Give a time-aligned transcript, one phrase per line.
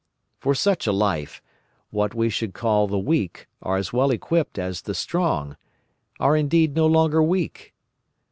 [0.39, 1.43] For such a life,
[1.91, 5.57] what we should call the weak are as well equipped as the strong,
[6.19, 7.75] are indeed no longer weak.